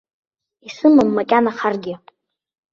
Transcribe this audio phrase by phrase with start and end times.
[0.67, 1.93] Исымам макьана харгьы.